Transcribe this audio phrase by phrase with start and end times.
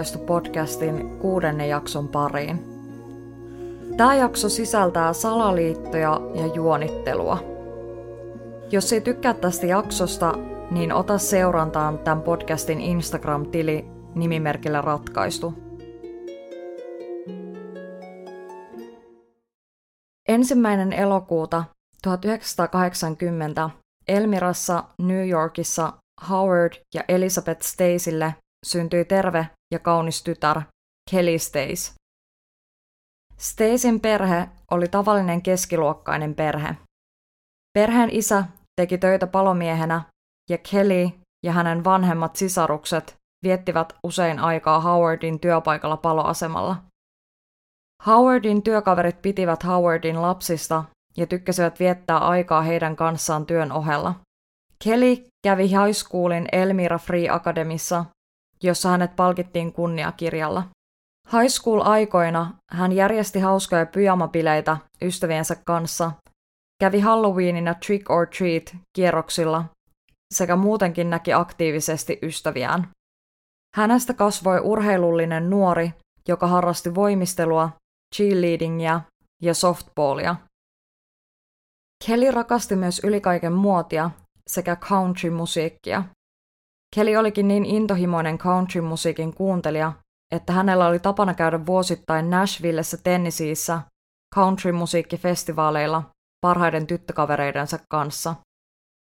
[0.00, 2.64] Ratkaistu podcastin kuudennen jakson pariin.
[3.96, 7.38] Tämä jakso sisältää salaliittoja ja juonittelua.
[8.70, 10.34] Jos ei tykkää tästä jaksosta,
[10.70, 15.54] niin ota seurantaan tämän podcastin Instagram-tili nimimerkillä Ratkaistu.
[20.28, 21.64] Ensimmäinen elokuuta
[22.02, 23.70] 1980
[24.08, 25.92] Elmirassa, New Yorkissa
[26.30, 28.34] Howard ja Elizabeth Stacelle
[28.66, 30.60] syntyi terve ja kaunis tytär,
[31.10, 31.94] Kelly Stace.
[33.38, 36.76] Stacyn perhe oli tavallinen keskiluokkainen perhe.
[37.78, 38.44] Perheen isä
[38.80, 40.02] teki töitä palomiehenä
[40.50, 41.10] ja Kelly
[41.46, 46.76] ja hänen vanhemmat sisarukset viettivät usein aikaa Howardin työpaikalla paloasemalla.
[48.06, 50.84] Howardin työkaverit pitivät Howardin lapsista
[51.16, 54.14] ja tykkäsivät viettää aikaa heidän kanssaan työn ohella.
[54.84, 58.04] Kelly kävi high schoolin Elmira Free Academissa,
[58.64, 60.62] jossa hänet palkittiin kunniakirjalla.
[61.32, 66.12] High school-aikoina hän järjesti hauskoja pyjamabileitä ystäviensä kanssa,
[66.80, 69.64] kävi Halloweenina trick or treat kierroksilla
[70.34, 72.88] sekä muutenkin näki aktiivisesti ystäviään.
[73.76, 75.92] Hänestä kasvoi urheilullinen nuori,
[76.28, 77.70] joka harrasti voimistelua,
[78.16, 79.00] cheerleadingia
[79.42, 80.36] ja softballia.
[82.06, 84.10] Kelly rakasti myös ylikaisen muotia
[84.46, 86.04] sekä country-musiikkia.
[86.96, 89.92] Kelly olikin niin intohimoinen country-musiikin kuuntelija,
[90.34, 93.80] että hänellä oli tapana käydä vuosittain Nashvillessä Tennesseeissä
[94.34, 96.02] country-musiikkifestivaaleilla
[96.46, 98.34] parhaiden tyttökavereidensa kanssa.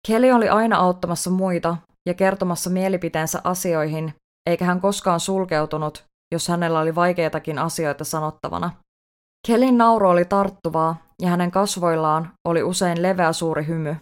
[0.08, 1.76] Kelly oli aina auttamassa muita
[2.08, 4.14] ja kertomassa mielipiteensä asioihin,
[4.50, 6.04] eikä hän koskaan sulkeutunut,
[6.34, 8.70] jos hänellä oli vaikeitakin asioita sanottavana.
[9.46, 13.96] Kelin nauru oli tarttuvaa ja hänen kasvoillaan oli usein leveä suuri hymy.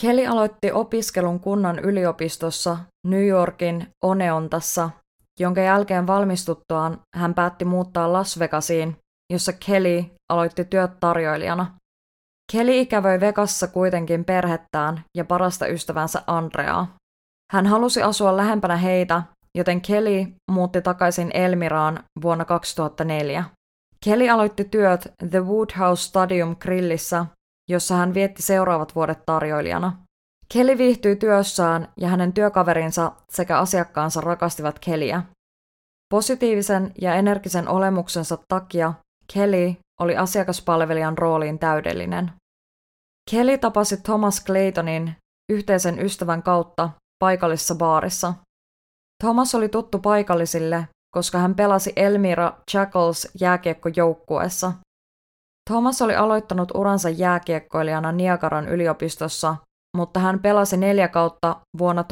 [0.00, 4.90] Kelly aloitti opiskelun kunnan yliopistossa New Yorkin Oneontassa,
[5.40, 8.96] jonka jälkeen valmistuttuaan hän päätti muuttaa Las Vegasiin,
[9.32, 11.74] jossa Kelly aloitti työt tarjoilijana.
[12.52, 16.96] Kelly ikävöi Vegassa kuitenkin perhettään ja parasta ystävänsä Andreaa.
[17.52, 19.22] Hän halusi asua lähempänä heitä,
[19.58, 23.44] joten Kelly muutti takaisin Elmiraan vuonna 2004.
[24.04, 27.26] Kelly aloitti työt The Woodhouse Stadium Grillissä
[27.70, 29.96] jossa hän vietti seuraavat vuodet tarjoilijana.
[30.52, 35.22] Kelly viihtyi työssään ja hänen työkaverinsa sekä asiakkaansa rakastivat Kellyä.
[36.08, 38.94] Positiivisen ja energisen olemuksensa takia
[39.34, 42.32] Kelly oli asiakaspalvelijan rooliin täydellinen.
[43.30, 45.16] Kelly tapasi Thomas Claytonin
[45.52, 48.34] yhteisen ystävän kautta paikallisessa baarissa.
[49.22, 54.72] Thomas oli tuttu paikallisille, koska hän pelasi Elmira Jackals jääkiekkojoukkueessa–
[55.70, 59.56] Thomas oli aloittanut uransa jääkiekkoilijana Niagaran yliopistossa,
[59.96, 62.04] mutta hän pelasi neljä kautta vuonna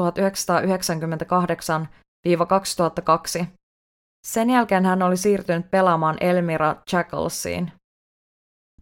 [3.43, 3.47] 1998-2002.
[4.27, 7.73] Sen jälkeen hän oli siirtynyt pelaamaan Elmira Jackalsiin.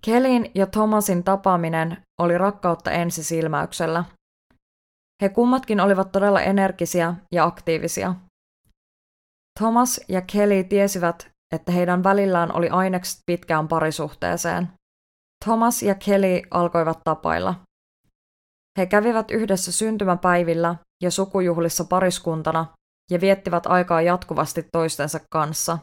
[0.04, 4.04] Kelin ja Thomasin tapaaminen oli rakkautta ensisilmäyksellä.
[5.22, 8.15] He kummatkin olivat todella energisiä ja aktiivisia.
[9.59, 14.69] Thomas ja Kelly tiesivät, että heidän välillään oli ainekset pitkään parisuhteeseen.
[15.45, 17.55] Thomas ja Kelly alkoivat tapailla.
[18.79, 22.67] He kävivät yhdessä syntymäpäivillä ja sukujuhlissa pariskuntana
[23.11, 25.79] ja viettivät aikaa jatkuvasti toistensa kanssa.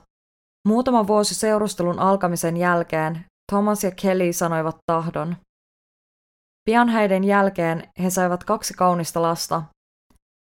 [0.68, 5.38] Muutama vuosi seurustelun alkamisen jälkeen Thomas ja Kelly sanoivat tahdon.
[6.66, 9.64] Pian heidän jälkeen he saivat kaksi kaunista lasta,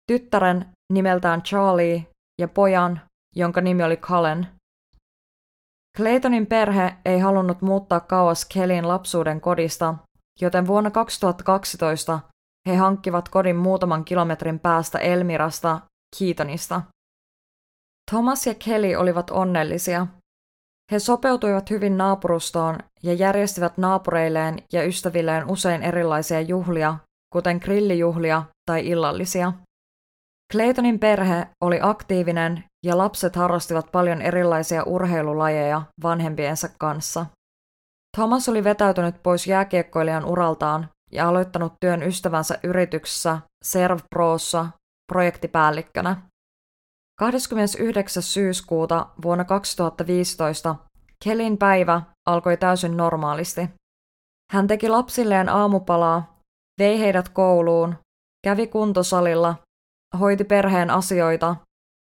[0.06, 2.06] tyttären nimeltään Charlie
[2.40, 3.00] ja pojan,
[3.36, 4.46] jonka nimi oli Cullen–
[5.98, 9.94] Claytonin perhe ei halunnut muuttaa kauas Kellyn lapsuuden kodista,
[10.40, 12.20] joten vuonna 2012
[12.68, 15.80] he hankkivat kodin muutaman kilometrin päästä Elmirasta,
[16.18, 16.82] Keatonista.
[18.10, 20.06] Thomas ja Kelly olivat onnellisia.
[20.92, 26.96] He sopeutuivat hyvin naapurustoon ja järjestivät naapureilleen ja ystävilleen usein erilaisia juhlia,
[27.32, 29.52] kuten grillijuhlia tai illallisia.
[30.52, 37.26] Claytonin perhe oli aktiivinen ja lapset harrastivat paljon erilaisia urheilulajeja vanhempiensa kanssa.
[38.16, 44.66] Thomas oli vetäytynyt pois jääkiekkoilijan uraltaan ja aloittanut työn ystävänsä yrityksessä Serv Prossa
[45.12, 46.16] projektipäällikkönä.
[47.18, 48.22] 29.
[48.22, 50.76] syyskuuta vuonna 2015
[51.24, 53.68] Kelin päivä alkoi täysin normaalisti.
[54.52, 56.38] Hän teki lapsilleen aamupalaa,
[56.78, 57.94] vei heidät kouluun,
[58.44, 59.54] kävi kuntosalilla
[60.20, 61.56] hoiti perheen asioita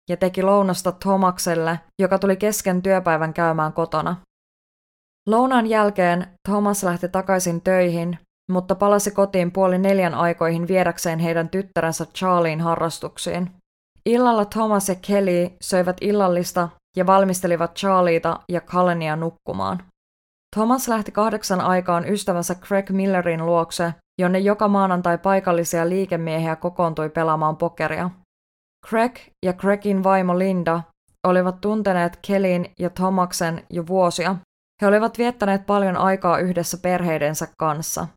[0.08, 4.16] ja teki lounasta Thomakselle, joka tuli kesken työpäivän käymään kotona.
[5.26, 8.18] Lounan jälkeen Thomas lähti takaisin töihin,
[8.52, 13.50] mutta palasi kotiin puoli neljän aikoihin viedäkseen heidän tyttärensä Charlien harrastuksiin.
[14.06, 19.82] Illalla Thomas ja Kelly söivät illallista ja valmistelivat Charlieta ja Callenia nukkumaan.
[20.56, 27.56] Thomas lähti kahdeksan aikaan ystävänsä Craig Millerin luokse, jonne joka maanantai paikallisia liikemiehiä kokoontui pelaamaan
[27.56, 28.10] pokeria.
[28.88, 30.82] Craig ja Craigin vaimo Linda
[31.26, 34.36] olivat tunteneet Kelin ja Thomaksen jo vuosia.
[34.82, 38.08] He olivat viettäneet paljon aikaa yhdessä perheidensä kanssa.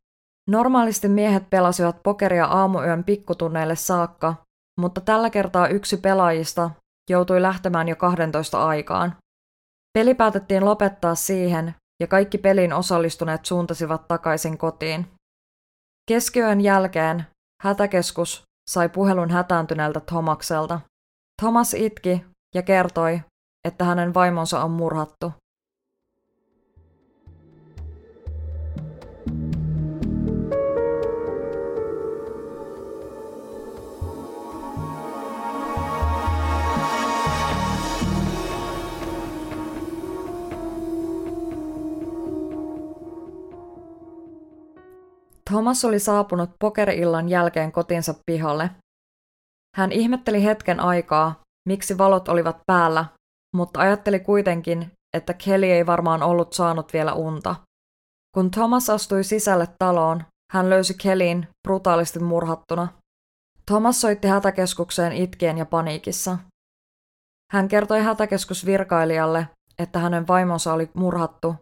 [0.49, 4.35] Normaalisti miehet pelasivat pokeria aamuyön pikkutunneille saakka,
[4.79, 6.71] mutta tällä kertaa yksi pelaajista
[7.09, 9.15] joutui lähtemään jo 12 aikaan.
[9.93, 15.07] Peli päätettiin lopettaa siihen, ja kaikki pelin osallistuneet suuntasivat takaisin kotiin.
[16.09, 17.25] Keskiyön jälkeen
[17.63, 20.79] hätäkeskus sai puhelun hätääntyneeltä Thomakselta.
[21.41, 22.25] Thomas itki
[22.55, 23.21] ja kertoi,
[23.67, 25.33] että hänen vaimonsa on murhattu.
[45.51, 48.69] Thomas oli saapunut pokeriillan jälkeen kotinsa pihalle.
[49.77, 51.39] Hän ihmetteli hetken aikaa,
[51.69, 53.05] miksi valot olivat päällä,
[53.55, 57.55] mutta ajatteli kuitenkin, että Kelly ei varmaan ollut saanut vielä unta.
[58.35, 62.87] Kun Thomas astui sisälle taloon, hän löysi Kellyin brutaalisti murhattuna.
[63.65, 66.37] Thomas soitti hätäkeskukseen itkien ja paniikissa.
[67.51, 69.47] Hän kertoi hätäkeskusvirkailijalle,
[69.79, 71.55] että hänen vaimonsa oli murhattu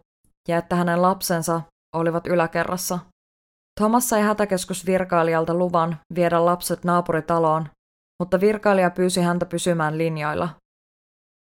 [0.48, 1.60] ja että hänen lapsensa
[1.96, 2.98] olivat yläkerrassa.
[3.80, 7.68] Thomas sai hätäkeskusvirkailijalta luvan viedä lapset naapuritaloon,
[8.22, 10.48] mutta virkailija pyysi häntä pysymään linjoilla.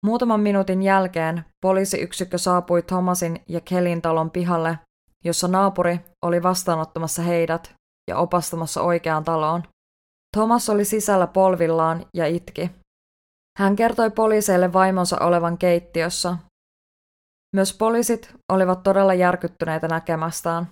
[0.06, 4.80] Muutaman minuutin jälkeen poliisiyksikkö saapui Thomasin ja Kelin talon pihalle,
[5.26, 7.74] jossa naapuri oli vastaanottamassa heidät
[8.10, 9.64] ja opastamassa oikeaan taloon.
[10.38, 12.72] Thomas oli sisällä polvillaan ja itki.
[13.60, 16.38] Hän kertoi poliiseille vaimonsa olevan keittiössä.
[17.56, 20.68] Myös poliisit olivat todella järkyttyneitä näkemästään.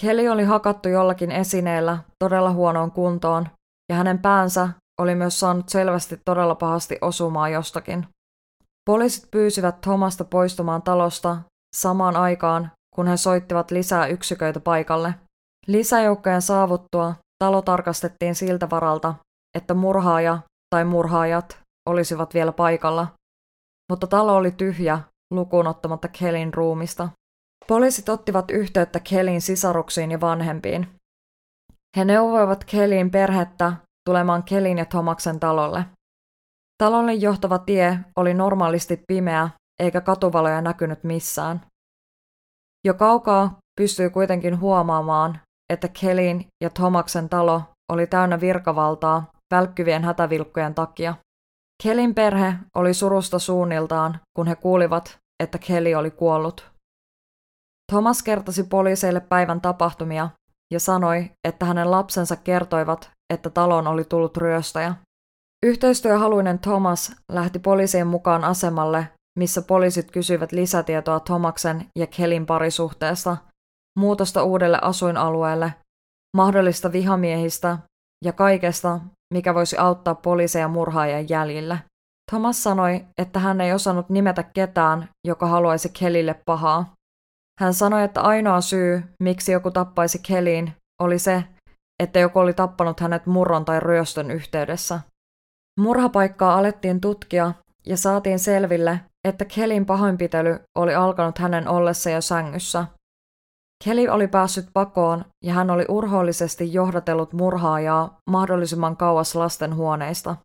[0.00, 3.48] Kelly oli hakattu jollakin esineellä todella huonoon kuntoon,
[3.88, 4.68] ja hänen päänsä
[5.00, 8.06] oli myös saanut selvästi todella pahasti osumaa jostakin.
[8.90, 11.36] Poliisit pyysivät Thomasta poistumaan talosta
[11.76, 15.14] samaan aikaan, kun he soittivat lisää yksiköitä paikalle.
[15.66, 19.14] Lisäjoukkojen saavuttua talo tarkastettiin siltä varalta,
[19.56, 20.38] että murhaaja
[20.70, 21.58] tai murhaajat
[21.88, 23.06] olisivat vielä paikalla,
[23.90, 25.00] mutta talo oli tyhjä
[25.30, 27.08] lukuun ottamatta Kelin ruumista.
[27.66, 30.88] Poliisit ottivat yhteyttä Kelin sisaruksiin ja vanhempiin.
[31.96, 33.72] He neuvoivat Kelin perhettä
[34.08, 35.84] tulemaan Kelin ja Tomaksen talolle.
[36.82, 39.48] Talolle johtava tie oli normaalisti pimeä,
[39.82, 41.60] eikä katuvaloja näkynyt missään.
[42.86, 45.40] Jo kaukaa pystyi kuitenkin huomaamaan,
[45.72, 47.62] että Kelin ja Tomaksen talo
[47.92, 51.14] oli täynnä virkavaltaa välkkyvien hätävilkkojen takia.
[51.82, 56.73] Kelin perhe oli surusta suunniltaan, kun he kuulivat, että Kelly oli kuollut.
[57.92, 60.30] Thomas kertasi poliiseille päivän tapahtumia
[60.72, 64.94] ja sanoi, että hänen lapsensa kertoivat, että taloon oli tullut ryöstäjä.
[65.66, 73.36] Yhteistyöhaluinen Thomas lähti poliisien mukaan asemalle, missä poliisit kysyivät lisätietoa Thomaksen ja Kelin parisuhteesta,
[73.98, 75.74] muutosta uudelle asuinalueelle,
[76.36, 77.78] mahdollista vihamiehistä
[78.24, 79.00] ja kaikesta,
[79.34, 81.78] mikä voisi auttaa poliiseja murhaajan jäljille.
[82.30, 86.94] Thomas sanoi, että hän ei osannut nimetä ketään, joka haluaisi Kelille pahaa.
[87.60, 91.44] Hän sanoi, että ainoa syy, miksi joku tappaisi Kelin, oli se,
[92.02, 95.00] että joku oli tappanut hänet murron tai ryöstön yhteydessä.
[95.80, 97.52] Murhapaikkaa alettiin tutkia
[97.86, 102.86] ja saatiin selville, että Kelin pahoinpitely oli alkanut hänen ollessa jo sängyssä.
[103.84, 110.36] Kelly oli päässyt pakoon ja hän oli urhoollisesti johdatellut murhaajaa mahdollisimman kauas lasten huoneista.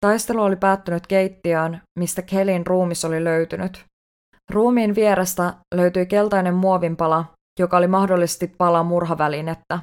[0.00, 3.84] Taistelu oli päättynyt keittiöön, mistä Kelin ruumis oli löytynyt.
[4.50, 7.24] Ruumiin vierestä löytyi keltainen muovinpala,
[7.58, 9.80] joka oli mahdollisesti pala murhavälinettä.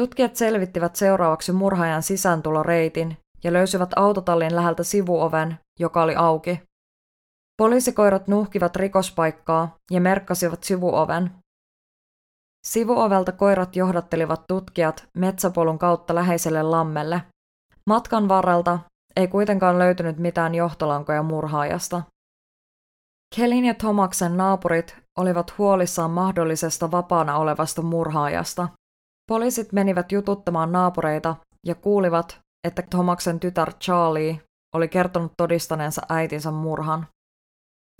[0.00, 6.62] Tutkijat selvittivät seuraavaksi murhaajan sisääntuloreitin ja löysivät autotallin läheltä sivuoven, joka oli auki.
[7.58, 11.30] Poliisikoirat nuhkivat rikospaikkaa ja merkkasivat sivuoven.
[12.66, 17.22] Sivuovelta koirat johdattelivat tutkijat metsäpolun kautta läheiselle lammelle.
[17.90, 18.78] Matkan varrelta
[19.16, 22.02] ei kuitenkaan löytynyt mitään johtolankoja murhaajasta.
[23.36, 28.68] Kelin ja Tomaksen naapurit olivat huolissaan mahdollisesta vapaana olevasta murhaajasta.
[29.28, 34.40] Poliisit menivät jututtamaan naapureita ja kuulivat, että Tomaksen tytär Charlie
[34.74, 37.06] oli kertonut todistaneensa äitinsä murhan.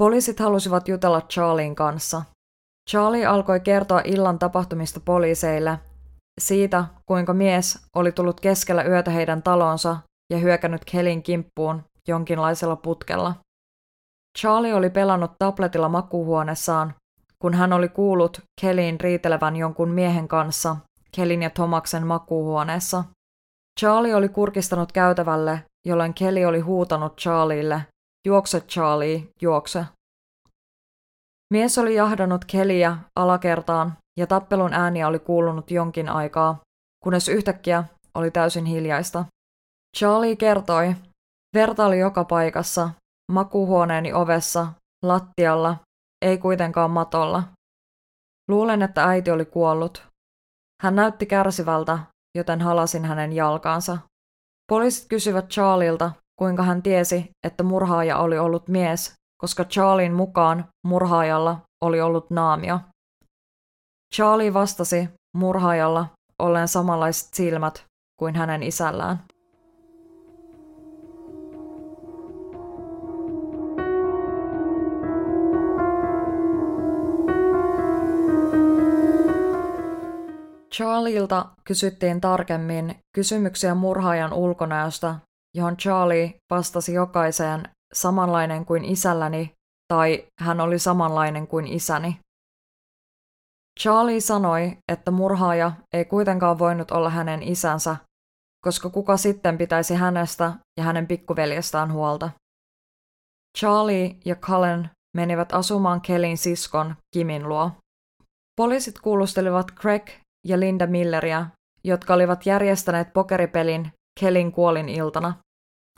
[0.02, 2.22] Poliisit halusivat jutella Charlien kanssa.
[2.90, 5.78] Charlie alkoi kertoa illan tapahtumista poliiseille,
[6.40, 9.96] siitä kuinka mies oli tullut keskellä yötä heidän talonsa
[10.32, 13.34] ja hyökännyt Kelin kimppuun jonkinlaisella putkella.
[14.38, 16.94] Charlie oli pelannut tabletilla makuuhuoneessaan,
[17.38, 20.76] kun hän oli kuullut Kelin riitelevän jonkun miehen kanssa
[21.16, 23.04] Kelin ja Tomaksen makuuhuoneessa.
[23.80, 27.86] Charlie oli kurkistanut käytävälle, jolloin Kelly oli huutanut Charlielle,
[28.26, 29.84] juokse Charlie, juokse.
[31.52, 36.60] Mies oli jahdannut Kellyä alakertaan ja tappelun ääniä oli kuulunut jonkin aikaa,
[37.04, 39.24] kunnes yhtäkkiä oli täysin hiljaista.
[39.98, 40.94] Charlie kertoi,
[41.54, 42.90] verta oli joka paikassa,
[43.32, 44.66] makuuhuoneeni ovessa,
[45.04, 45.76] lattialla,
[46.22, 47.42] ei kuitenkaan matolla.
[48.48, 50.06] Luulen, että äiti oli kuollut.
[50.82, 51.98] Hän näytti kärsivältä,
[52.36, 53.98] joten halasin hänen jalkaansa.
[54.68, 61.60] Poliisit kysyvät Charlilta, kuinka hän tiesi, että murhaaja oli ollut mies, koska Charlin mukaan murhaajalla
[61.84, 62.80] oli ollut naamio.
[64.14, 66.06] Charlie vastasi murhaajalla
[66.38, 67.84] olleen samanlaiset silmät
[68.18, 69.24] kuin hänen isällään.
[80.76, 85.14] Charlielta kysyttiin tarkemmin kysymyksiä murhaajan ulkonäöstä,
[85.56, 89.52] johon Charlie vastasi jokaiseen samanlainen kuin isälläni
[89.88, 92.20] tai hän oli samanlainen kuin isäni.
[93.80, 97.96] Charlie sanoi, että murhaaja ei kuitenkaan voinut olla hänen isänsä,
[98.64, 102.30] koska kuka sitten pitäisi hänestä ja hänen pikkuveljestään huolta.
[103.58, 107.70] Charlie ja Cullen menivät asumaan Kelin siskon Kimin luo.
[108.56, 110.10] Poliisit kuulustelivat Craig
[110.46, 111.46] ja Linda Milleria,
[111.84, 115.34] jotka olivat järjestäneet pokeripelin Kelin kuolin iltana.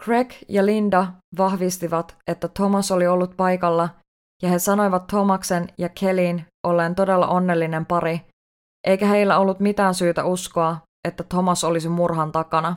[0.02, 1.06] Craig ja Linda
[1.38, 3.88] vahvistivat, että Thomas oli ollut paikalla
[4.42, 8.20] ja he sanoivat Thomaksen ja Kelin olleen todella onnellinen pari,
[8.86, 10.76] eikä heillä ollut mitään syytä uskoa,
[11.08, 12.76] että Thomas olisi murhan takana.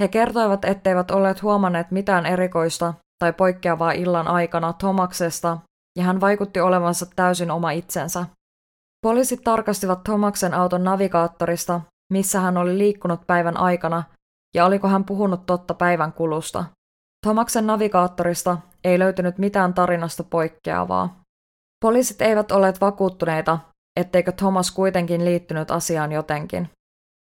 [0.00, 5.58] He kertoivat, etteivät olleet huomanneet mitään erikoista tai poikkeavaa illan aikana Thomaksesta,
[5.98, 8.26] ja hän vaikutti olevansa täysin oma itsensä.
[9.02, 11.80] Poliisit tarkastivat Thomaksen auton navigaattorista,
[12.12, 14.02] missä hän oli liikkunut päivän aikana,
[14.54, 16.64] ja oliko hän puhunut totta päivän kulusta.
[17.26, 21.20] Thomaksen navigaattorista ei löytynyt mitään tarinasta poikkeavaa.
[21.84, 23.58] Poliisit eivät olleet vakuuttuneita,
[24.00, 26.70] etteikö Thomas kuitenkin liittynyt asiaan jotenkin.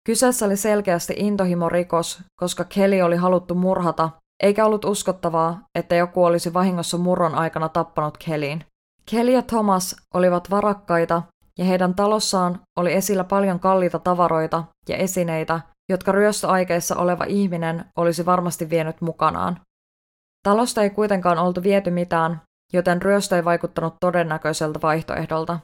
[0.07, 4.11] Kyseessä oli selkeästi intohimorikos, koska Kelly oli haluttu murhata,
[4.43, 8.65] eikä ollut uskottavaa, että joku olisi vahingossa murron aikana tappanut Kellyin.
[9.11, 11.23] Kelly ja Thomas olivat varakkaita
[11.59, 15.61] ja heidän talossaan oli esillä paljon kalliita tavaroita ja esineitä,
[15.93, 19.61] jotka ryöstöaikeissa oleva ihminen olisi varmasti vienyt mukanaan.
[20.43, 22.41] Talosta ei kuitenkaan oltu viety mitään,
[22.73, 25.59] joten ryöstö ei vaikuttanut todennäköiseltä vaihtoehdolta.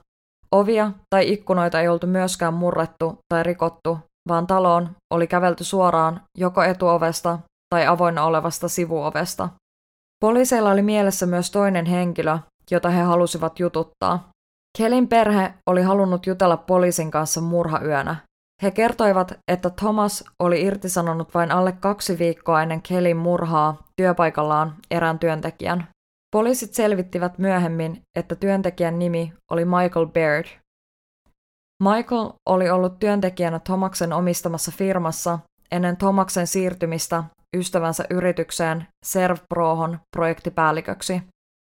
[0.52, 6.62] Ovia tai ikkunoita ei oltu myöskään murrettu tai rikottu, vaan taloon oli kävelty suoraan joko
[6.62, 7.38] etuovesta
[7.74, 9.48] tai avoinna olevasta sivuovesta.
[10.20, 12.38] Poliiseilla oli mielessä myös toinen henkilö,
[12.70, 14.29] jota he halusivat jututtaa.
[14.78, 18.16] Kelin perhe oli halunnut jutella poliisin kanssa murhayönä.
[18.62, 25.18] He kertoivat, että Thomas oli irtisanonut vain alle kaksi viikkoa ennen Kelin murhaa työpaikallaan erään
[25.18, 25.88] työntekijän.
[26.32, 30.46] Poliisit selvittivät myöhemmin, että työntekijän nimi oli Michael Baird.
[31.82, 35.38] Michael oli ollut työntekijänä Thomaksen omistamassa firmassa
[35.70, 37.24] ennen Thomaksen siirtymistä
[37.56, 41.22] ystävänsä yritykseen Servprohon projektipäälliköksi.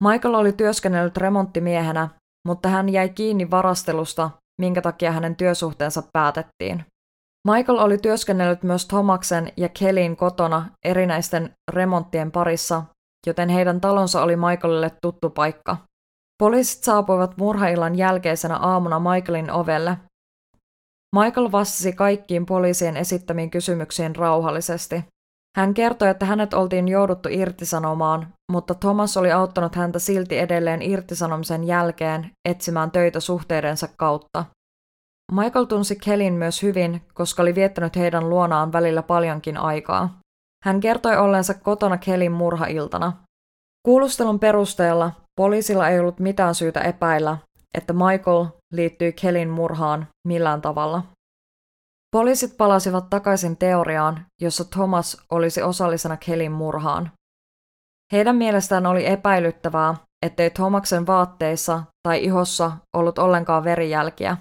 [0.03, 2.09] Michael oli työskennellyt remonttimiehenä
[2.47, 4.29] mutta hän jäi kiinni varastelusta,
[4.61, 6.85] minkä takia hänen työsuhteensa päätettiin.
[7.47, 12.83] Michael oli työskennellyt myös Thomaksen ja Kellyin kotona erinäisten remonttien parissa,
[13.27, 15.77] joten heidän talonsa oli Michaelille tuttu paikka.
[16.43, 19.97] Poliisit saapuivat murhaillan jälkeisenä aamuna Michaelin ovelle.
[21.15, 25.05] Michael vastasi kaikkiin poliisien esittämiin kysymyksiin rauhallisesti.
[25.57, 31.63] Hän kertoi, että hänet oltiin jouduttu irtisanomaan, mutta Thomas oli auttanut häntä silti edelleen irtisanomisen
[31.63, 34.45] jälkeen etsimään töitä suhteidensa kautta.
[35.31, 40.19] Michael tunsi Kelin myös hyvin, koska oli viettänyt heidän luonaan välillä paljonkin aikaa.
[40.63, 43.13] Hän kertoi olleensa kotona Kelin murhailtana.
[43.85, 47.37] Kuulustelun perusteella poliisilla ei ollut mitään syytä epäillä,
[47.77, 51.03] että Michael liittyi Kelin murhaan millään tavalla.
[52.11, 57.11] Poliisit palasivat takaisin teoriaan, jossa Thomas olisi osallisena Kelin murhaan.
[58.11, 64.37] Heidän mielestään oli epäilyttävää, ettei Thomaksen vaatteissa tai ihossa ollut ollenkaan verijälkiä.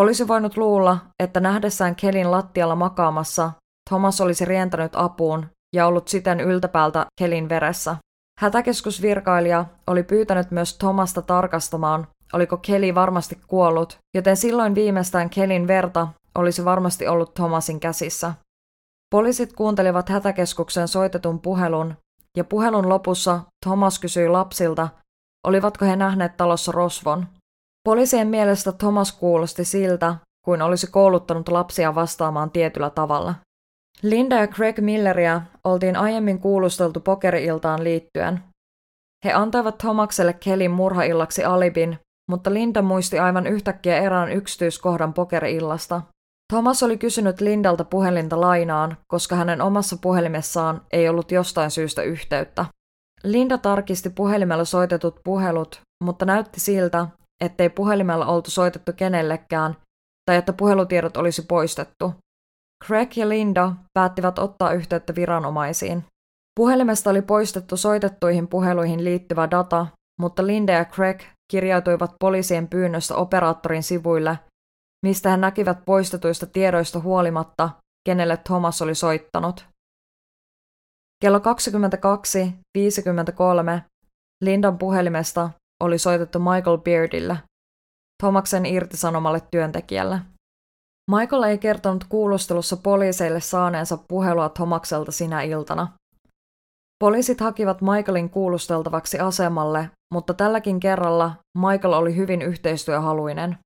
[0.00, 3.52] Olisi voinut luulla, että nähdessään Kelin lattialla makaamassa
[3.90, 7.96] Thomas olisi rientänyt apuun ja ollut siten yltäpäältä Kelin veressä.
[8.40, 16.08] Hätäkeskusvirkailija oli pyytänyt myös Thomasta tarkastamaan, oliko Keli varmasti kuollut, joten silloin viimeistään Kelin verta
[16.36, 18.34] olisi varmasti ollut Thomasin käsissä.
[19.10, 21.94] Poliisit kuuntelivat hätäkeskuksen soitetun puhelun,
[22.36, 24.88] ja puhelun lopussa Thomas kysyi lapsilta,
[25.46, 27.26] olivatko he nähneet talossa rosvon.
[27.84, 33.34] Poliisien mielestä Thomas kuulosti siltä, kuin olisi kouluttanut lapsia vastaamaan tietyllä tavalla.
[34.02, 38.42] Linda ja Craig Milleria oltiin aiemmin kuulusteltu pokeriiltaan liittyen.
[39.24, 41.98] He antoivat Thomakselle Kelin murhaillaksi alibin,
[42.30, 46.02] mutta Linda muisti aivan yhtäkkiä erään yksityiskohdan pokeriillasta.
[46.52, 52.64] Thomas oli kysynyt Lindalta puhelinta lainaan, koska hänen omassa puhelimessaan ei ollut jostain syystä yhteyttä.
[53.24, 57.06] Linda tarkisti puhelimella soitetut puhelut, mutta näytti siltä,
[57.44, 59.76] ettei puhelimella oltu soitettu kenellekään
[60.30, 62.14] tai että puhelutiedot olisi poistettu.
[62.84, 66.04] Craig ja Linda päättivät ottaa yhteyttä viranomaisiin.
[66.60, 69.86] Puhelimesta oli poistettu soitettuihin puheluihin liittyvä data,
[70.20, 74.38] mutta Linda ja Craig kirjautuivat poliisien pyynnöstä operaattorin sivuille,
[75.02, 77.70] mistä he näkivät poistetuista tiedoista huolimatta,
[78.06, 79.66] kenelle Thomas oli soittanut.
[81.22, 81.44] Kello 22.53
[84.44, 85.50] Lindan puhelimesta
[85.80, 87.38] oli soitettu Michael Beardille,
[88.22, 90.20] Thomaksen irtisanomalle työntekijälle.
[91.10, 95.88] Michael ei kertonut kuulustelussa poliiseille saaneensa puhelua Thomakselta sinä iltana.
[96.98, 103.58] Poliisit hakivat Michaelin kuulusteltavaksi asemalle, mutta tälläkin kerralla Michael oli hyvin yhteistyöhaluinen.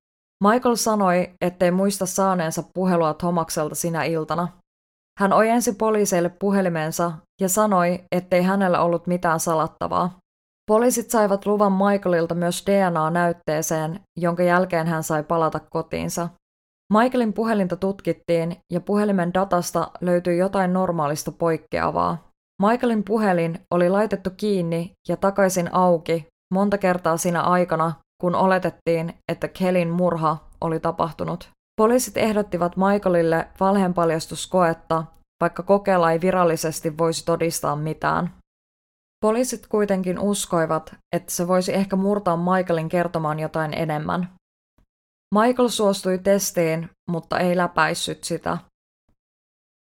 [0.44, 4.49] Michael sanoi, ettei muista saaneensa puhelua Thomakselta sinä iltana.
[5.20, 10.18] Hän ojensi poliiseille puhelimensa ja sanoi, ettei hänellä ollut mitään salattavaa.
[10.70, 16.28] Poliisit saivat luvan Michaelilta myös DNA-näytteeseen, jonka jälkeen hän sai palata kotiinsa.
[16.92, 22.28] Michaelin puhelinta tutkittiin ja puhelimen datasta löytyi jotain normaalista poikkeavaa.
[22.62, 29.49] Michaelin puhelin oli laitettu kiinni ja takaisin auki monta kertaa siinä aikana, kun oletettiin, että
[29.49, 31.50] Kelin murha oli tapahtunut.
[31.76, 35.04] Poliisit ehdottivat Michaelille valheenpaljastuskoetta,
[35.41, 38.35] vaikka kokeella ei virallisesti voisi todistaa mitään.
[39.25, 44.28] Poliisit kuitenkin uskoivat, että se voisi ehkä murtaa Michaelin kertomaan jotain enemmän.
[45.35, 48.59] Michael suostui testiin, mutta ei läpäissyt sitä.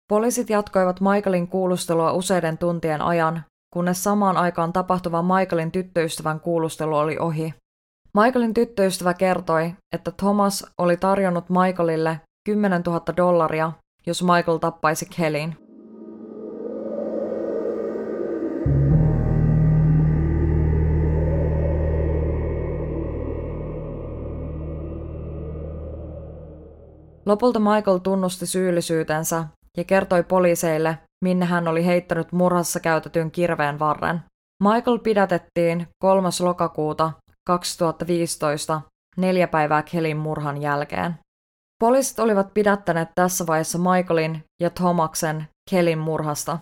[0.08, 7.18] Poliisit jatkoivat Michaelin kuulustelua useiden tuntien ajan, kunnes samaan aikaan tapahtuva Michaelin tyttöystävän kuulustelu oli
[7.18, 7.54] ohi.
[8.24, 13.72] Michaelin tyttöystävä kertoi, että Thomas oli tarjonnut Michaelille 10 000 dollaria,
[14.06, 15.56] jos Michael tappaisi Kellyn.
[27.26, 29.44] Lopulta Michael tunnusti syyllisyytensä
[29.76, 34.20] ja kertoi poliiseille, minne hän oli heittänyt murhassa käytetyn kirveen varren.
[34.62, 36.28] Michael pidätettiin 3.
[36.40, 37.12] lokakuuta
[37.46, 38.80] 2015
[39.16, 41.14] neljä päivää Kelin murhan jälkeen.
[41.80, 46.58] Poliisit olivat pidättäneet tässä vaiheessa Michaelin ja Thomaksen Kelin murhasta.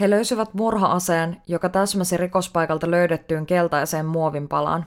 [0.00, 4.86] He löysivät murhaaseen, joka täsmäsi rikospaikalta löydettyyn keltaiseen muovinpalaan.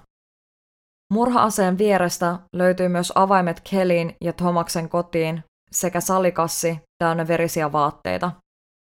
[1.13, 8.31] Murhaaseen vierestä löytyi myös avaimet Kelin ja Thomaksen kotiin sekä salikassi täynnä verisiä vaatteita.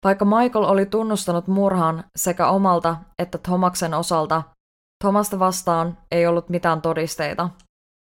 [0.04, 4.42] Vaikka Michael oli tunnustanut murhan sekä omalta että Thomaksen osalta,
[5.04, 7.50] Thomasta vastaan ei ollut mitään todisteita.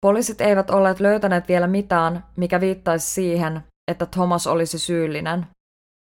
[0.02, 5.46] Poliisit eivät olleet löytäneet vielä mitään, mikä viittaisi siihen, että Thomas olisi syyllinen.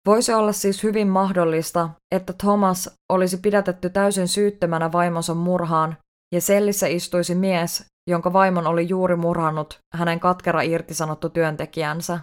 [0.08, 5.98] Voisi olla siis hyvin mahdollista, että Thomas olisi pidätetty täysin syyttömänä vaimonsa murhaan
[6.36, 12.20] ja sellissä istuisi mies, jonka vaimon oli juuri murhannut hänen katkera irtisanottu työntekijänsä.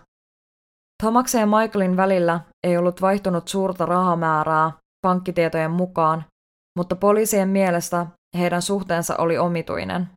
[1.03, 4.73] Thomaksen ja Michaelin välillä ei ollut vaihtunut suurta rahamäärää
[5.07, 6.25] pankkitietojen mukaan,
[6.79, 8.07] mutta poliisien mielestä
[8.39, 10.09] heidän suhteensa oli omituinen.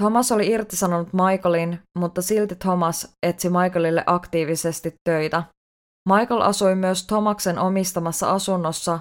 [0.00, 5.42] Thomas oli irtisanonut Michaelin, mutta silti Thomas etsi Michaelille aktiivisesti töitä.
[6.08, 9.00] Michael asui myös Thomaksen omistamassa asunnossa,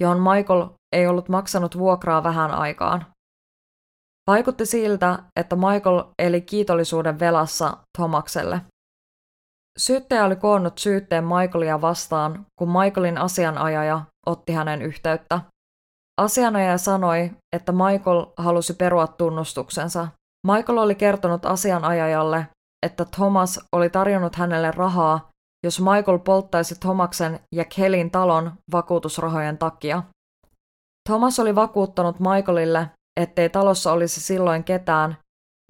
[0.00, 3.06] johon Michael ei ollut maksanut vuokraa vähän aikaan.
[4.30, 8.60] Vaikutti siltä, että Michael eli kiitollisuuden velassa Thomakselle.
[9.78, 15.40] Syyttäjä oli koonnut syytteen Michaelia vastaan, kun Michaelin asianajaja otti hänen yhteyttä.
[16.20, 20.08] Asianajaja sanoi, että Michael halusi perua tunnustuksensa.
[20.46, 22.46] Michael oli kertonut asianajajalle,
[22.86, 25.30] että Thomas oli tarjonnut hänelle rahaa,
[25.64, 30.02] jos Michael polttaisi Thomaksen ja Kellin talon vakuutusrahojen takia.
[31.08, 35.16] Thomas oli vakuuttanut Michaelille, ettei talossa olisi silloin ketään,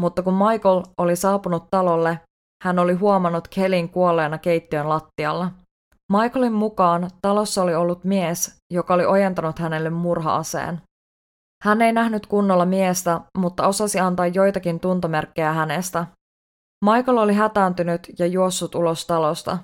[0.03, 2.21] mutta kun Michael oli saapunut talolle,
[2.65, 5.51] hän oli huomannut Kellin kuolleena keittiön lattialla.
[6.13, 10.80] Michaelin mukaan talossa oli ollut mies, joka oli ojentanut hänelle murhaaseen.
[11.64, 16.06] Hän ei nähnyt kunnolla miestä, mutta osasi antaa joitakin tuntomerkkejä hänestä.
[16.85, 19.59] Michael oli hätääntynyt ja juossut ulos talosta.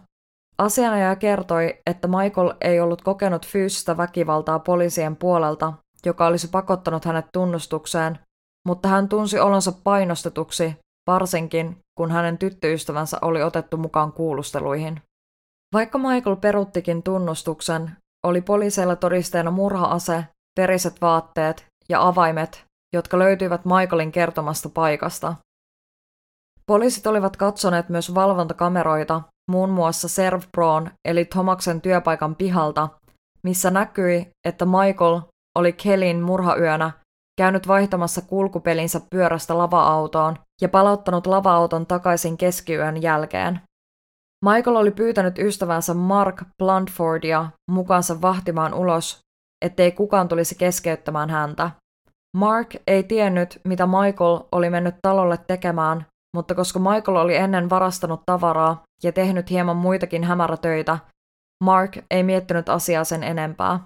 [0.59, 5.73] Asianajaja kertoi, että Michael ei ollut kokenut fyysistä väkivaltaa poliisien puolelta,
[6.07, 8.19] joka olisi pakottanut hänet tunnustukseen,
[8.67, 15.03] mutta hän tunsi olonsa painostetuksi, varsinkin kun hänen tyttöystävänsä oli otettu mukaan kuulusteluihin.
[15.73, 17.91] Vaikka Michael peruttikin tunnustuksen,
[18.27, 20.25] oli poliiseilla todisteena murhaase,
[20.61, 25.35] veriset vaatteet ja avaimet, jotka löytyivät Michaelin kertomasta paikasta.
[26.67, 32.89] Poliisit olivat katsoneet myös valvontakameroita, muun muassa Servpron eli Thomaksen työpaikan pihalta,
[33.43, 35.21] missä näkyi, että Michael
[35.59, 36.91] oli Kelin murhayönä
[37.39, 43.61] käynyt vaihtamassa kulkupelinsä pyörästä lava-autoon ja palauttanut lava-auton takaisin keskiyön jälkeen.
[44.55, 49.19] Michael oli pyytänyt ystävänsä Mark Bluntfordia mukaansa vahtimaan ulos,
[49.65, 51.71] ettei kukaan tulisi keskeyttämään häntä.
[52.37, 56.07] Mark ei tiennyt, mitä Michael oli mennyt talolle tekemään,
[56.37, 60.99] mutta koska Michael oli ennen varastanut tavaraa ja tehnyt hieman muitakin hämärätöitä,
[61.65, 63.81] Mark ei miettinyt asiaa sen enempää.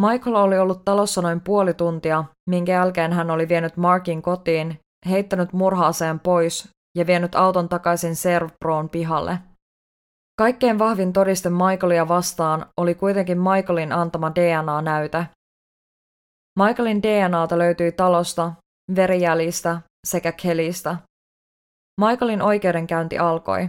[0.00, 5.52] Michael oli ollut talossa noin puoli tuntia, minkä jälkeen hän oli vienyt Markin kotiin, heittänyt
[5.52, 9.38] murhaaseen pois ja vienyt auton takaisin Servproon pihalle.
[10.38, 15.26] Kaikkein vahvin todiste Michaelia vastaan oli kuitenkin Michaelin antama DNA-näyte.
[16.58, 18.52] Michaelin DNAta löytyi talosta,
[18.96, 20.96] verijäljistä sekä Kelistä.
[22.00, 23.68] Michaelin oikeudenkäynti alkoi.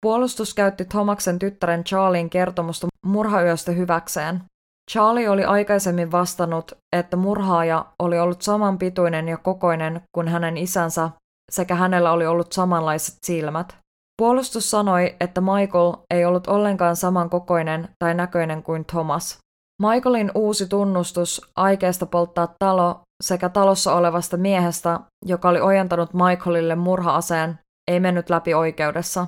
[0.00, 4.42] Puolustus käytti Thomaksen tyttären Charlien kertomusta murhayöstä hyväkseen.
[4.90, 11.10] Charlie oli aikaisemmin vastannut, että murhaaja oli ollut saman pituinen ja kokoinen kuin hänen isänsä,
[11.50, 13.81] sekä hänellä oli ollut samanlaiset silmät.
[14.16, 19.38] Puolustus sanoi, että Michael ei ollut ollenkaan saman kokoinen tai näköinen kuin Thomas.
[19.82, 27.58] Michaelin uusi tunnustus aikeesta polttaa talo sekä talossa olevasta miehestä, joka oli ojentanut Michaelille murhaaseen,
[27.90, 29.26] ei mennyt läpi oikeudessa.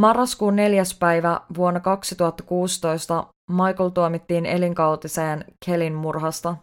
[0.00, 6.56] Marraskuun neljäs päivä vuonna 2016 Michael tuomittiin elinkautiseen Kelin murhasta.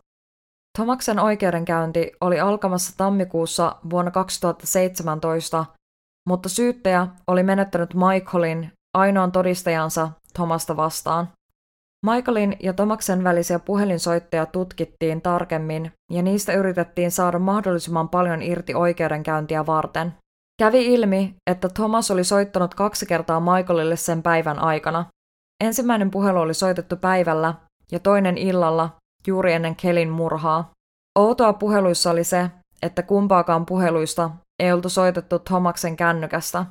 [0.78, 5.65] Thomaksen oikeudenkäynti oli alkamassa tammikuussa vuonna 2017,
[6.30, 11.30] mutta syyttäjä oli menettänyt Michaelin ainoan todistajansa Thomasta vastaan.
[12.06, 19.66] Michaelin ja Tomaksen välisiä puhelinsoittoja tutkittiin tarkemmin ja niistä yritettiin saada mahdollisimman paljon irti oikeudenkäyntiä
[19.66, 20.14] varten.
[20.60, 25.06] Kävi ilmi, että Thomas oli soittanut kaksi kertaa Michaelille sen päivän aikana.
[25.64, 27.54] Ensimmäinen puhelu oli soitettu päivällä
[27.92, 28.90] ja toinen illalla,
[29.28, 30.70] juuri ennen Kelin murhaa.
[31.20, 36.66] Outoa puheluissa oli se, että kumpaakaan puheluista ei oltu soitettu Thomaksen kännykästä.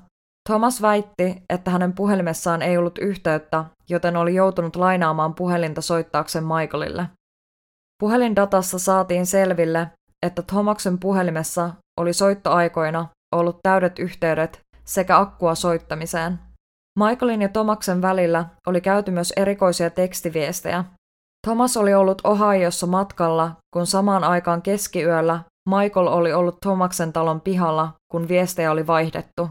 [0.49, 7.09] Thomas väitti, että hänen puhelimessaan ei ollut yhteyttä, joten oli joutunut lainaamaan puhelinta soittaakseen Michaelille.
[8.01, 9.91] Puhelindatassa saatiin selville,
[10.27, 16.39] että Thomaksen puhelimessa oli soittoaikoina ollut täydet yhteydet sekä akkua soittamiseen.
[16.99, 20.85] Michaelin ja Tomaksen välillä oli käyty myös erikoisia tekstiviestejä.
[21.47, 27.93] Thomas oli ollut Ohiossa matkalla, kun samaan aikaan keskiyöllä Michael oli ollut Tomaksen talon pihalla,
[28.13, 29.49] kun viestejä oli vaihdettu.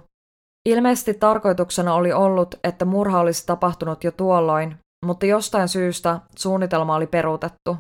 [0.70, 7.08] Ilmeisesti tarkoituksena oli ollut, että murha olisi tapahtunut jo tuolloin, mutta jostain syystä suunnitelma oli
[7.08, 7.78] peruutettu.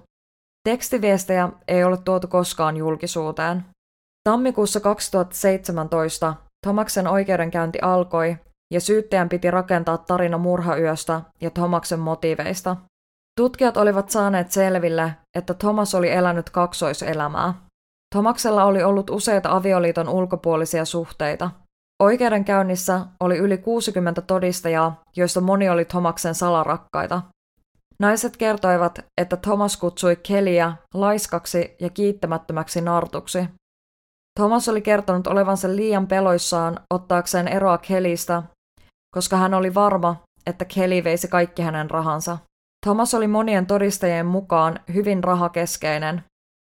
[0.70, 3.66] Tekstiviestejä ei ole tuotu koskaan julkisuuteen.
[4.30, 6.36] Tammikuussa 2017
[6.68, 8.38] Tomaksen oikeudenkäynti alkoi
[8.74, 12.76] ja syyttäjän piti rakentaa tarina murhayöstä ja Tomaksen motiiveista.
[13.40, 17.54] Tutkijat olivat saaneet selville, että Thomas oli elänyt kaksoiselämää.
[18.16, 21.52] Tomaksella oli ollut useita avioliiton ulkopuolisia suhteita.
[22.04, 27.22] Oikeudenkäynnissä oli yli 60 todistajaa, joista moni oli Tomaksen salarakkaita.
[28.00, 33.50] Naiset kertoivat, että Thomas kutsui Keliä laiskaksi ja kiittämättömäksi nartuksi.
[34.40, 38.44] Thomas oli kertonut olevansa liian peloissaan ottaakseen eroa Kelistä,
[39.16, 42.38] koska hän oli varma, että Kelly veisi kaikki hänen rahansa.
[42.86, 46.24] Thomas oli monien todistajien mukaan hyvin rahakeskeinen.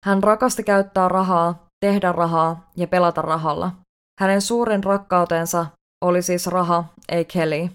[0.06, 3.72] Hän rakasti käyttää rahaa, tehdä rahaa ja pelata rahalla.
[4.20, 5.66] Hänen suurin rakkautensa
[6.04, 7.68] oli siis raha, ei Kelly.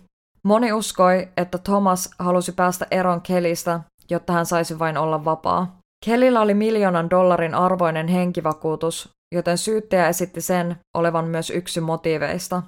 [0.44, 5.78] Moni uskoi, että Thomas halusi päästä eron Kelistä, jotta hän saisi vain olla vapaa.
[6.06, 12.64] Kelillä oli miljoonan dollarin arvoinen henkivakuutus, joten syyttäjä esitti sen olevan myös yksi motiiveista.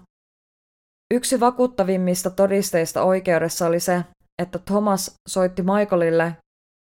[1.14, 4.04] Yksi vakuuttavimmista todisteista oikeudessa oli se,
[4.42, 6.38] että Thomas soitti Michaelille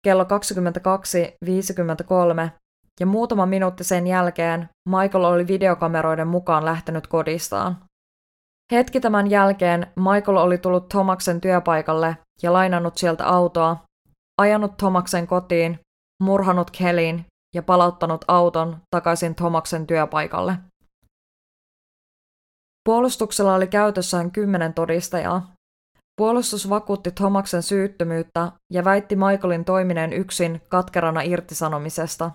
[0.04, 0.28] kello 22.53
[3.00, 7.84] ja muutama minuutti sen jälkeen Michael oli videokameroiden mukaan lähtenyt kodistaan.
[8.72, 13.76] Hetki tämän jälkeen Michael oli tullut Thomaksen työpaikalle ja lainannut sieltä autoa,
[14.40, 15.80] ajanut Thomaksen kotiin,
[16.22, 20.56] murhanut Kellyin ja palauttanut auton takaisin Thomaksen työpaikalle.
[22.84, 25.52] Puolustuksella oli käytössään kymmenen todistajaa.
[26.20, 32.30] Puolustus vakuutti Thomaksen syyttömyyttä ja väitti Michaelin toimineen yksin katkerana irtisanomisesta.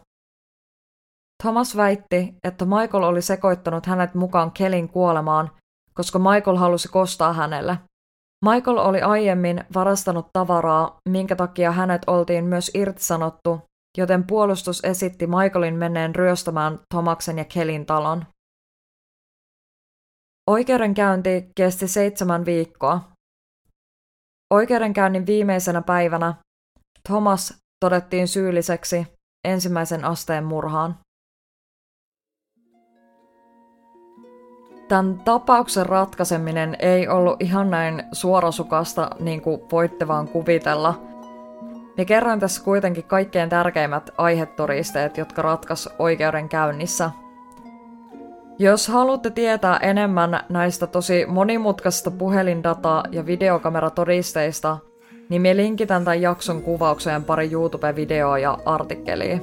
[1.43, 5.51] Thomas väitti, että Michael oli sekoittanut hänet mukaan Kelin kuolemaan,
[5.93, 7.77] koska Michael halusi kostaa hänelle.
[8.45, 13.59] Michael oli aiemmin varastanut tavaraa, minkä takia hänet oltiin myös irtisanottu,
[13.97, 18.25] joten puolustus esitti Michaelin menneen ryöstämään Thomaksen ja Kelin talon.
[20.49, 23.14] Oikeudenkäynti kesti seitsemän viikkoa.
[24.53, 26.33] Oikeudenkäynnin viimeisenä päivänä
[27.07, 29.07] Thomas todettiin syylliseksi
[29.47, 30.97] ensimmäisen asteen murhaan.
[34.87, 41.01] Tämän tapauksen ratkaiseminen ei ollut ihan näin suorasukasta, niin kuin voitte vaan kuvitella.
[41.97, 47.11] Me kerroin tässä kuitenkin kaikkein tärkeimmät aihetodisteet, jotka ratkas oikeudenkäynnissä.
[48.59, 54.77] Jos haluatte tietää enemmän näistä tosi monimutkaisista puhelindata- ja videokameratodisteista,
[55.29, 59.39] niin me linkitän tämän jakson kuvaukseen pari YouTube-videoa ja artikkelia.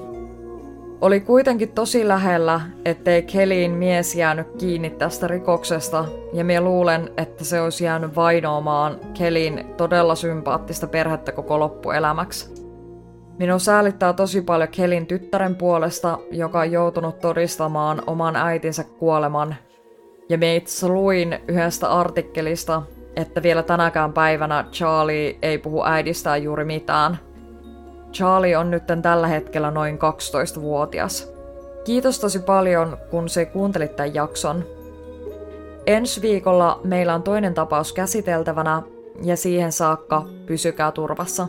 [1.00, 7.44] Oli kuitenkin tosi lähellä, ettei Kelin mies jäänyt kiinni tästä rikoksesta, ja minä luulen, että
[7.44, 12.61] se olisi jäänyt vainoamaan Kelin todella sympaattista perhettä koko loppuelämäksi.
[13.42, 19.54] Minun säälittää tosi paljon Kelin tyttären puolesta, joka on joutunut todistamaan oman äitinsä kuoleman.
[20.28, 22.82] Ja me itse luin yhdestä artikkelista,
[23.16, 27.18] että vielä tänäkään päivänä Charlie ei puhu äidistään juuri mitään–
[28.12, 31.32] Charlie on nyt tällä hetkellä noin 12-vuotias.
[31.84, 34.64] Kiitos tosi paljon, kun se kuuntelit tämän jakson.
[35.86, 38.82] Ensi viikolla meillä on toinen tapaus käsiteltävänä
[39.22, 41.48] ja siihen saakka pysykää turvassa.